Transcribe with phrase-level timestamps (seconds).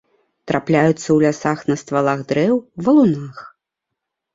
[0.51, 2.55] Трапляюцца ў лясах на ствалах дрэў,
[2.85, 3.37] валунах.